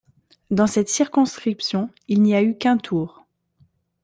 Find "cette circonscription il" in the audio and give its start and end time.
0.65-2.23